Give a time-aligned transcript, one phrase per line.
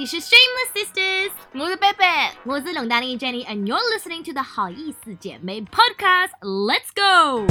[0.00, 2.04] 里是 Shameless Sisters，我是贝贝，
[2.44, 7.46] 我是龙达妮 Jenny，and you're listening to the 好意思姐妹 Podcast。Let's go！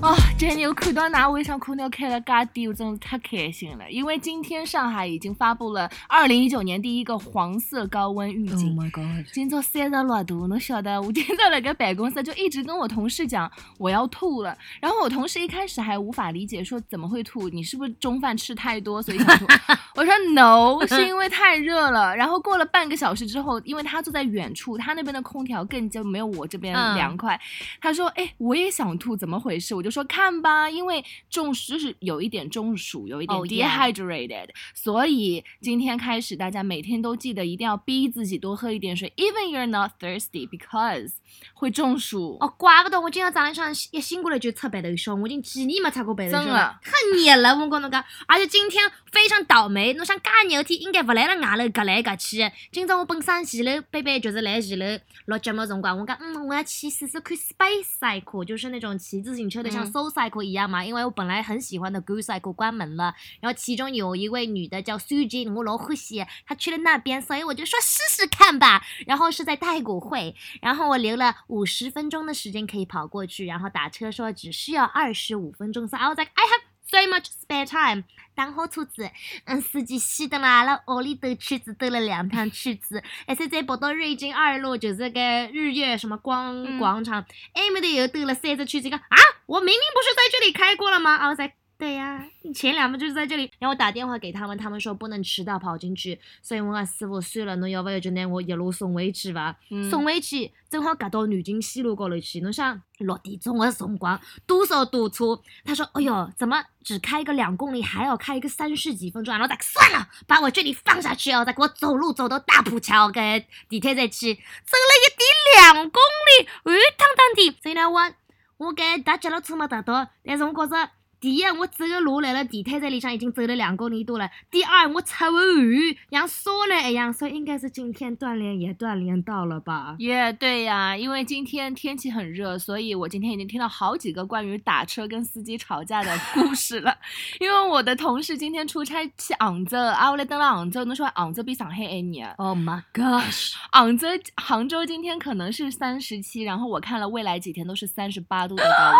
[0.02, 3.90] 啊，Jenny，我看到哪微商空调开了嘎低，我真的太开心了。
[3.90, 8.74] 因为今天上海已经发布了二零一九年第一个黄色高温预警。
[8.74, 9.26] Oh my god！
[9.30, 11.00] 今朝三十六度，侬晓得？
[11.02, 14.56] 我今朝那个办公室就一直跟我同事讲我要吐了。
[14.80, 17.50] 然后我同事一开始还无法理解，说怎么会吐？
[17.50, 19.44] 你是不是中饭吃太多所以想吐？
[19.96, 22.16] 我说 No，是因为太热了。
[22.16, 27.38] 然后过了半个小时之后，因为他坐在远处，他那边的空调更加没有我这边凉快。
[27.82, 29.89] 他说：“哎，我也想吐，怎么回事？”我就。
[29.90, 41.12] 说看吧，因为中暑就是有一点中暑，有一点 dehydrated，所以今天开始大家每天都记得一定要逼自己多喝一点水，even you're not thirsty because
[41.52, 42.38] 会中暑。
[42.40, 52.50] 哦，怪不得我今天早上一醒过来就擦白头霜，我已经几年没擦过白头霜了，太热了，我跟侬讲，而且今天非常倒霉，侬想介热天应该不来了外头隔来隔去。
[52.72, 59.79] 今朝我本身二楼贝贝就是来二楼录节目辰光，我讲嗯我要去试试看 space cycle，就是那种骑自行车的像。
[59.84, 68.84] S o cycle 一样嘛，因为我本来很喜欢的 Go cycle 关门了，然后其中有一位女的叫 Suji，我老欢喜，她去了那边，所以我就说试试看吧。
[69.06, 75.86] 然后是在太古汇，然后我留了五十分钟的时间可以跑过去，然后打车说只需要二十五分钟。
[75.86, 79.10] So I was like I have so much spare time，打好车子，
[79.44, 85.20] 嗯，司机熄灯了，阿拉屋里兜圈子兜了两趟圈 子，而且再跑到瑞金二路，就是个
[85.52, 89.16] 日月什么光广场，埃面的又兜了三只圈子，个啊。
[89.46, 91.16] 我明明不是在这里开过了吗？
[91.16, 92.22] 啊，在对呀，
[92.54, 93.50] 前两分就是在这里。
[93.58, 99.56] 然后我打电话给他们，他们说不能迟到跑进去，所以我讲师傅算了，侬要不要就拿我一路送回去吧？
[99.90, 102.40] 送回去正好赶到南京西路高头去。
[102.40, 105.40] 侬想六点钟的辰光多少堵车？
[105.64, 117.58] 他说：“哎呦，怎么只开一个两公里还要开一个三十几分钟？”然后再算了，把我这里放下去哦，再给我走路走到大浦桥跟地铁站去，走了一点两公里，热腾腾的。
[117.62, 118.12] 所以呢，我。
[118.58, 120.90] 我该搭脚踏车没搭到，但是我觉着。
[121.20, 124.30] 第一，我走的路来了地铁站里向已经走了两公里多了。
[124.50, 129.96] 第二，我出完汗，像烧了一样，所以应该是今天锻炼也锻炼到了吧？
[129.98, 136.96] 耶，对呀，因为今天天气很热，所以我今天已经听到好几个关于打车跟司机吵架的故事了。
[137.38, 143.52] 因为我的同事今天出差去杭州，啊，我来等了杭州，侬说杭州比上海还热？Oh my gosh！
[143.70, 148.98] 杭州杭州今天可能是三十七，然后我看了未来几天都是三十八度的高温。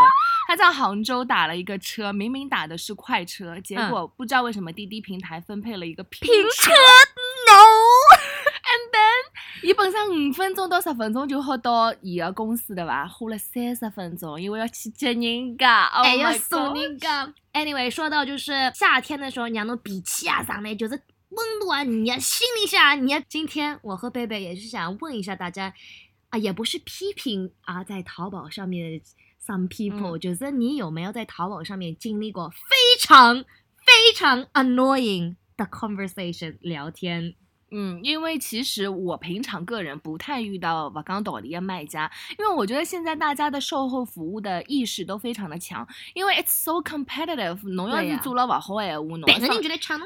[0.51, 2.13] 他在杭州打了一个车。
[2.13, 6.73] 明明打的是快车，结果不知道为什么滴滴平台分配了一个拼车
[7.47, 17.33] ，no，and then 伊本身五分钟到十分钟就好到伊个公司的吧，花了三十分钟，因为要去接人家，还要送人家。
[17.53, 23.23] Anyway，说到就是夏天的时候，让侬脾气啊上来，就是温度啊热，心里想热。
[23.29, 25.73] 今天我和贝贝也是想问一下大家，
[26.31, 29.01] 啊，也不是批评啊，在淘宝上面。
[29.45, 37.35] Some people 就是你有没有在淘宝上面经历过非常非常 annoying 的 conversation 聊天？
[37.73, 49.21] 嗯，因为其实我平常个人不太遇到不讲道理的卖家，因为我觉得现在大家的售后服务的意识都非常的强，因为 it's so competitive，侬要是做了不好闲话，侬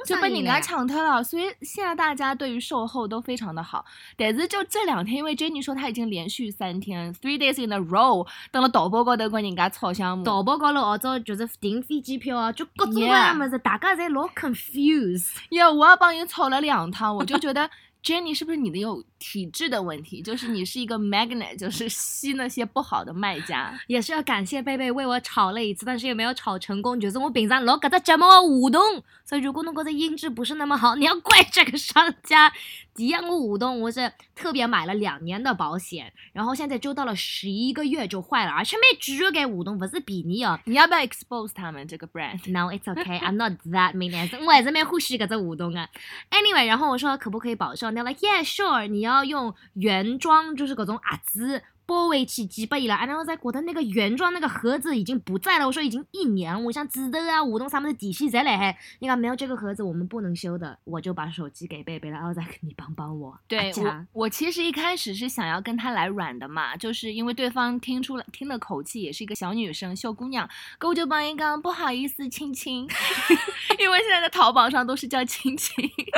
[0.04, 3.82] 就被人家抢脱了，所以现在大家对于售后都非常的好。
[4.18, 15.30] 但是就这两天，因为 Jenny 说她已经连续三天 three days in a row 等了淘宝高头跟人家吵项目，淘宝高头号召就是订飞机票啊，就各种各样么子，大家侪老 confused。
[15.50, 17.53] 呀，我也帮你吵了两趟，我就觉得。
[17.54, 17.70] 的
[18.02, 20.20] Jenny 是不是你的有体质的问题？
[20.20, 23.80] 就是你是一个 magnet，就是吸那些不好的卖家。
[23.86, 27.00] 也是要感谢贝贝为我炒了一次，但是也没有炒成功。
[27.00, 28.82] 就是我平常老搿只节目的互动，
[29.24, 32.52] 所以如果侬觉得音质不是那么好，你要怪这个商家。
[32.94, 40.58] 第一，我舞动我是特别买了两年的保险，然后现在就到了十一个月就坏了，而且没直接给舞动，不是比你哦。
[40.64, 43.20] 你要不要 expose 他们这个 brand？No, it's okay.
[43.20, 44.14] I'm not that mean.
[44.44, 45.88] 我还是蛮欢喜搿只互动啊。
[46.30, 48.86] Anyway，然后我说可不可以保证？They're like, yeah, sure.
[48.86, 51.62] 你要用原装，就是各种盒子。
[51.86, 55.66] 包回去寄拨伊了，然后在觉得那个原装那个盒子已经不在了。
[55.66, 58.76] 我说已经一年，我想纸头啊、互动啥么的底细在来海。
[59.00, 60.78] 你看没有这个盒子，我们不能修的。
[60.84, 63.38] 我就把手机给贝贝了，然后再你帮帮我。
[63.46, 70.48] 对我，我其实一开始是想要跟他来软的嘛，就是因为对方听出了听的口气也是一个小女生、小姑娘，
[70.80, 72.88] 我就帮一刚不好意思，亲亲，
[73.78, 75.74] 因为现在在淘宝上都是叫亲亲，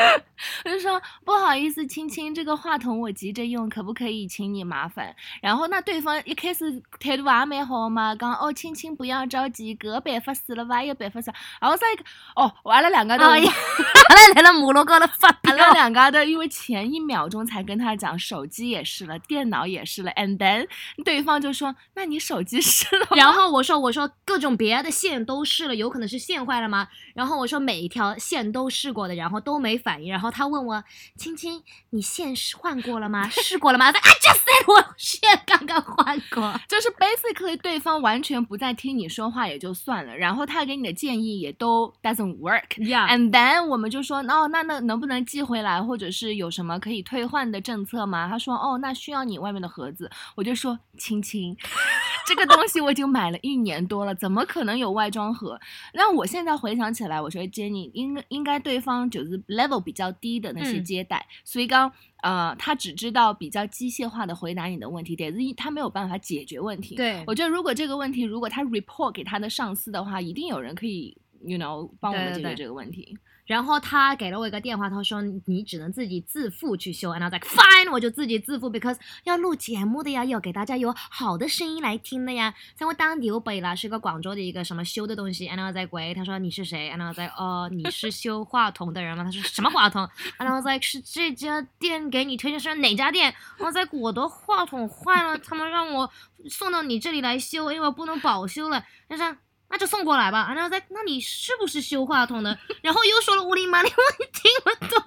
[0.64, 5.14] 我就说不好意思，亲亲，这个话筒我急着用，可不可以请你麻烦？
[5.42, 5.55] 然后。
[5.56, 6.70] 然后那对方一开始
[7.00, 10.84] 态度也蛮好嘛，讲哦，亲亲不要着急，搿个办法死了伐？
[10.84, 11.32] 有办法死？
[11.58, 12.04] 然后再一个
[12.34, 13.24] 哦，阿拉两个都。
[13.24, 13.50] 哎呀，
[14.10, 15.72] 阿拉来了马路高头发阿飙拉。
[15.72, 20.68] 两个都，因为前一秒钟才跟他讲手机也是了，电脑也是了，and then
[21.02, 26.88] 对方就说：“那你手机是了？”然后我说我说各种别的线都试了，有可能是线坏了吗？
[27.14, 30.10] 然后我说每一条线都试过的，然后都没反应。
[30.10, 30.84] 然后他问我
[31.16, 33.26] ：“亲亲，你线是换过了吗？
[33.30, 36.52] 试过了吗？”他 I just said 我线刚刚换过。
[36.68, 42.68] 就是 basically 对方完全不再听你说话也就算了，然后他给你的建议也都 doesn't work。
[42.76, 48.28] Yeah，And then 我们就说，哦，那那能不能寄回来，或者是有什么可以退换的政策吗？
[48.28, 50.10] 他说，哦，那需要你外面的盒子。
[50.34, 51.56] 我就说，亲亲，
[52.26, 55.58] 这个东西我已经买了一年多了，怎么可能有外装盒？
[55.94, 61.90] 那我现在回想起来，我说 Jenny 应该应该对方就是 level 比较低的那些嗯接待，所以刚
[62.26, 66.96] 呃，他只知道比较机械化的回答你的问题，但是他没有办法解决问题。
[66.96, 71.16] 对我觉得如果这个问题如果他 report 给他的上司的话，一定有人可以。
[71.44, 73.16] You know，帮我们解决这个问题。
[73.46, 77.12] 然后他给了我一个电话，他说你只能自己自付去修。
[77.12, 82.52] 然后 like fine，我就自己自付，because 要录节目的呀，要给大家有好的声音来听的呀。
[82.74, 85.46] 在我当地我背了，是个广州的一个什么修的东西。
[85.46, 86.88] 然后在鬼，他说你是谁？
[86.88, 89.22] 然后在哦，你是修话筒的人吗？
[89.22, 90.08] 他说什么话筒？
[90.38, 93.32] 然后在是这家店给你推荐是哪家店？
[93.58, 96.10] 然后在我的话筒坏了，他们让我
[96.50, 98.84] 送到你这里来修，因为我不能保修了。
[99.08, 99.36] 他说。
[99.68, 100.52] 那就送过来吧。
[100.54, 102.58] 然后在，那你是不是修话筒的？
[102.82, 105.02] 然后又说了乌里麻里，我也听不懂。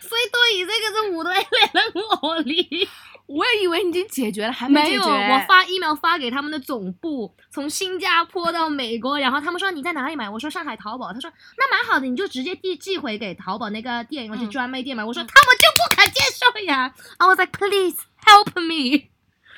[0.00, 2.88] 所以对于这个是我都来了我里。
[3.26, 5.12] 我也以为你已经解决了，还没有，解决。
[5.12, 10.28] 我发 email 发给他们的总部，从新加坡到美国，然后他们说你在哪里买？
[10.28, 11.12] 我说上海淘宝。
[11.12, 15.06] 他说那蛮好的，你就直接寄寄回给淘宝那个店，因为是嗯专卖店嘛。
[15.06, 16.92] 我说他们就不肯接受呀。
[17.18, 19.10] I was like please help me。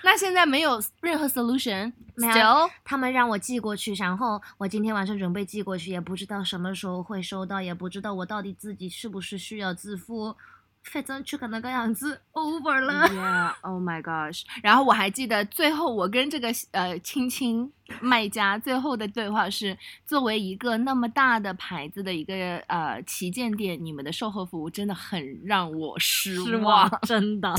[0.04, 1.92] 那现在没有任何 solution。
[2.14, 10.36] 没有他们让我寄过去，然后我今天晚上准备寄过去，也不知道什么时候会收到，也不知道我到底自己是不是需要自付。
[10.84, 13.08] 反正就可那个样子 over 了。
[13.08, 14.42] Yeah，Oh my gosh！
[14.62, 26.56] 然后我还记得最后我跟这个呃亲亲卖家最后的对话是：作为一个那么大的牌子的一个呃旗舰店，你们的售后服务真的很让我失失。
[26.56, 27.54] 望，真的。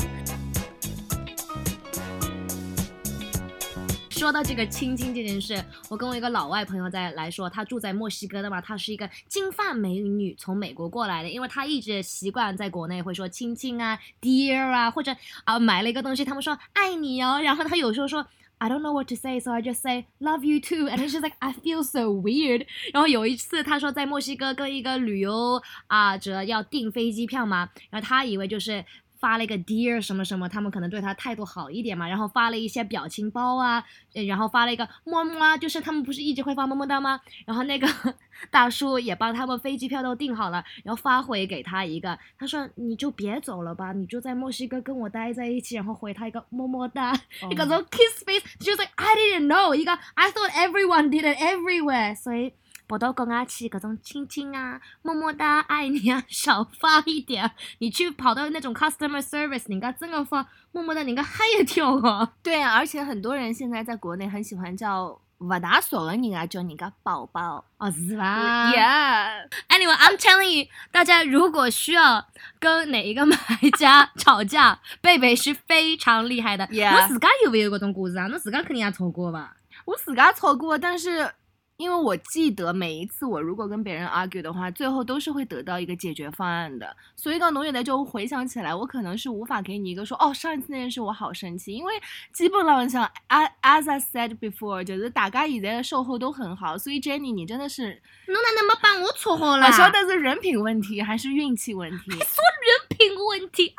[4.14, 18.24] 说到这个亲亲这件事，我跟我一个老外朋友在来说，他住在墨西哥的嘛，她是一个金发美女，从美国过来的，因为她一直习惯在国内会说亲亲啊、dear 啊，或者啊买了一个东西，他们说爱你哦，然后他有时候说。
[18.58, 20.88] I don't know what to say, so I just say love you too.
[20.88, 22.66] And she's like, I feel so weird.
[22.94, 28.82] 然后有一次，他说在墨西哥跟一个旅游啊者要订飞机票嘛，然后他以为就是
[29.24, 33.82] 发了一个 dear 什么什么，他们可能对他态度好一点嘛，然后发了一些表情包啊，
[34.12, 37.18] 呃然后发了一个么么啊，就是他们不是一直会发么么哒吗？
[37.46, 37.88] 然后那个
[38.52, 47.18] 大叔也帮他们飞机票都订好了，然后发回给他一个，他说你就别走了吧，你就在墨西哥跟我待在一起，然后回他一个么么哒，
[47.50, 52.52] 一个 Oh 种 kiss face，就是 I didn't know，一个 I thought everyone did it everywhere，所以。
[52.86, 57.50] 跑到公安去，各种亲亲啊、么么哒、爱你啊，少发一点。
[57.78, 62.28] 你去跑到那种 customer service，人家真的发么么哒，人家嗨一跳哦。
[62.42, 67.64] 对啊，而且很多人现在在国内很喜欢叫不大熟的人啊，叫人家宝宝。
[67.78, 72.26] 哦，是吧 Yeah，Anyway，I'm telling you，大家如果需要
[72.58, 73.36] 跟哪一个买
[73.78, 76.66] 家吵架，贝贝是非常厉害的。
[76.68, 78.26] Yeah 我自家有没有这种故事啊？
[78.28, 79.56] 侬自家肯定也吵过吧？
[79.84, 81.30] 我自家吵过，但是
[81.76, 86.96] 因为我记得每一次我如果跟别人 argue 的话，最后都是会得到一个解决方案的。
[87.16, 91.92] 所以刚侬现在就回想起来，我可能是无法给你一个说哦，上一次那件事我好生气，因为
[92.32, 99.66] 基本上像 as as I said before，就是大家现在的售后都很好，所以 Jenny 你真的是侬哪能没帮我撮合了？
[99.66, 102.10] 不晓得是人品问题还是运气问题。
[102.12, 103.74] 说人品问题。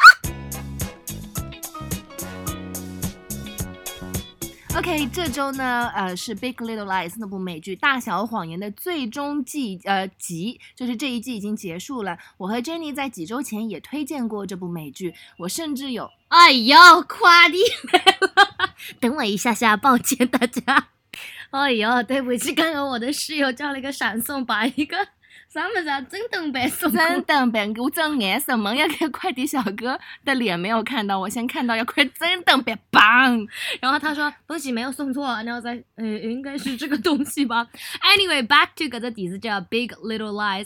[4.77, 12.17] OK，这周呢，呃，是《Big Little Lies》那部美剧《大小谎言》的最终季，呃，集，就是这一季已经结束了。
[12.35, 16.77] 我和 Jenny 在几周前也推荐过这部美剧，我甚至有哎呦，
[17.07, 17.59] 快递
[17.93, 18.75] 来了！
[18.99, 20.89] 等我一下下，抱歉大家。
[21.51, 24.97] 哎呦，对不起，刚刚我的室友叫了一个闪送，把一个
[25.55, 33.47] 啥么子啊，真等白送过真等白我真眼神蒙一个快递小哥的脸没有看到，我先看到一块真等白棒。
[33.79, 37.65] 然后他说东西没有送错，然后再呃应该是这个东西吧。
[38.03, 40.65] Anyway，back to 搿只电视剧叫《Big Little Lies》。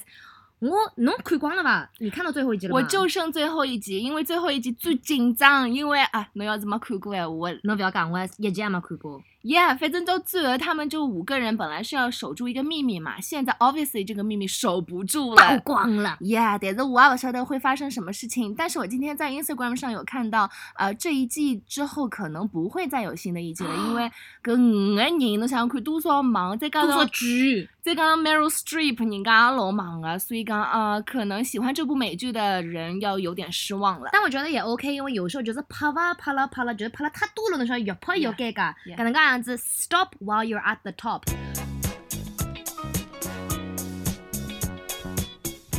[0.58, 1.92] 我侬看光了吧？
[2.00, 2.82] 你看到最后一集了我？
[2.82, 9.22] 就剩最后一集，因为最后一集最紧张，因为啊，侬要是没看过哎，我侬不要讲，我一集也没看过。
[9.42, 15.60] Yeah，反正到最后他们就五个人本来是要守住一个秘密嘛，现在 obviously 这个秘密守不住了曝。
[15.60, 18.54] 光了，Yeah，但是我也不晓得会发生什么事情。
[18.54, 24.12] 但是我今天在 Instagram 上有看到，呃，这一季之后可能不会再有新的一季了，因为
[24.44, 27.70] 搿五个人，侬想想看多少忙，再加多少上剧？
[27.82, 34.10] 再加上 Meryl Streep，人家也老忙啊，所以讲呃，可能喜欢这部美剧的人要有点失望了。
[34.12, 38.74] 但我觉得也 OK，因为有时候就是拍吧拍了拍了，就是拍了太多了，侬晓得越拍越尴尬。
[38.98, 41.22] 搿能介样子，stop while you're at the top。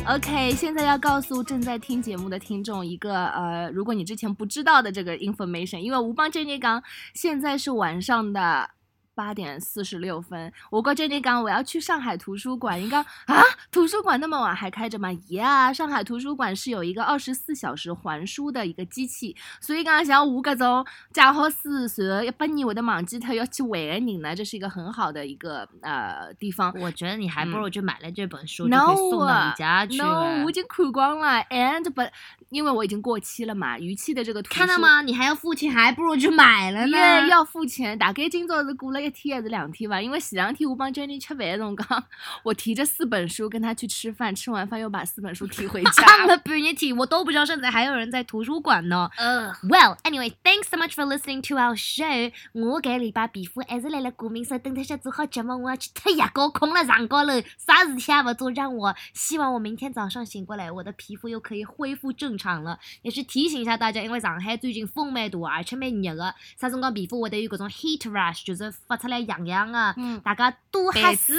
[0.07, 6.81] OK，现在要告诉正在听节目的听众一个呃，如果你之前不知道的这个 information，因为吴邦 Jenny 讲
[7.13, 8.69] 现在是晚上的。
[9.13, 15.09] 八点四十六分，我跟 Jenny 讲我要去上海图书馆，一个 啊，图书馆那么晚还开着吗？
[15.29, 26.73] 呀、上海图书馆是有一个二十四小时还书的一个机器，所以讲像我搿种借好书，随后一百年会得忘记脱要去还的人呢，这是一个很好的一个呃地方。
[26.79, 32.09] 我觉得你还不如就买了这本书，送到你家去 No，了我已经看光了，and but
[32.49, 34.77] 因为我已经过期了嘛，逾期的这个图书看到？
[34.79, 35.01] 吗？
[35.01, 36.97] 你还要付钱，还不如就买了呢。
[36.97, 37.97] 耶，要付钱。
[37.97, 40.01] 大概今朝是过了一天还是两天吧？
[40.01, 42.03] 因为前两天我帮 Jenny 吃饭的辰光，
[42.43, 45.91] 我提着四本书跟她去吃饭，吃完饭又把四本书提回家。
[46.03, 49.09] 看了半日天，我都不知道现在还有人在图书馆呢。
[49.17, 52.31] 呃，Well, anyway, thanks so much for listening to our show.
[52.53, 62.79] 我搿礼拜皮肤还是来了过敏，所以等特歇做好节目，我要去脱牙膏，空了床高头，啥事体也不做，让我希望我明天早上醒过来，我的皮肤又可以恢复正常了。
[63.01, 69.93] 也是提醒一下大家，因为上海最近风蛮大，而且蛮热的，啥辰光皮肤会得有搿种 heat rash，就是发出来痒痒的。
[69.95, 71.35] 嗯大家多喝被水，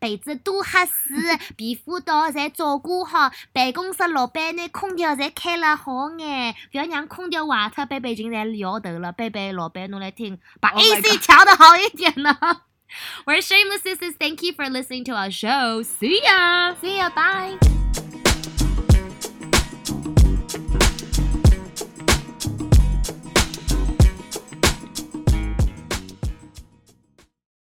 [0.00, 3.30] 被子多喝水，皮肤到侪照顾好。
[3.52, 7.84] 办公室老板呢，空调侪开了好眼，不要让空调坏脱。
[7.84, 12.38] 贝贝已经在摇头了，贝贝老板侬来听，把 Oh AC 调的好一点呢。
[13.26, 14.14] We're Shameless Sisters.
[14.18, 15.82] Thank you for listening to our show.
[15.82, 16.74] See ya.
[16.80, 18.03] See ya, bye.